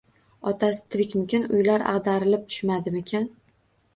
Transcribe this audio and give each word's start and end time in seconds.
Otasi 0.51 0.79
tirikmikin, 0.95 1.43
uylari 1.57 1.85
ag‘darilib 1.97 2.47
tushmadimikan? 2.53 3.29